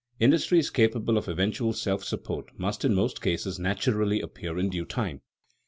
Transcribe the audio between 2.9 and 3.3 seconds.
most